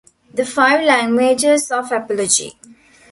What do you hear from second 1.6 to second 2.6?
of Apology".